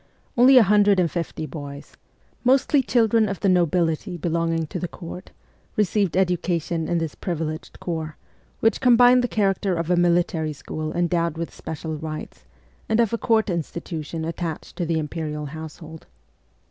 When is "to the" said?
4.65-4.87, 14.77-14.97